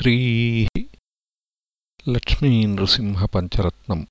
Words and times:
श्रीः 0.00 0.84
लक्ष्मीनृसिंहपञ्चरत्नम् 2.08 4.04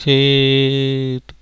चेत् 0.00 1.32